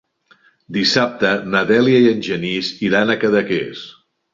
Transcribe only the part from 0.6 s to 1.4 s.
Dissabte